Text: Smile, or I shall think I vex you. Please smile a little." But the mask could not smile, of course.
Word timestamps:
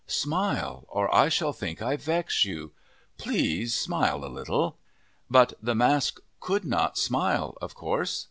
Smile, 0.07 0.83
or 0.87 1.13
I 1.15 1.29
shall 1.29 1.53
think 1.53 1.79
I 1.79 1.95
vex 1.95 2.43
you. 2.43 2.71
Please 3.19 3.75
smile 3.75 4.25
a 4.25 4.25
little." 4.33 4.79
But 5.29 5.53
the 5.61 5.75
mask 5.75 6.19
could 6.39 6.65
not 6.65 6.97
smile, 6.97 7.55
of 7.61 7.75
course. 7.75 8.19